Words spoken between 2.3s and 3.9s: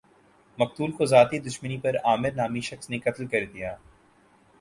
نامی شخص نے قتل کردیا